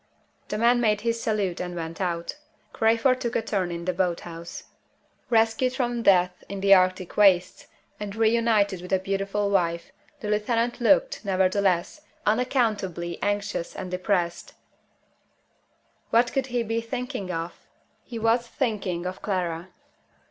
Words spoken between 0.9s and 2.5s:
his salute and went out.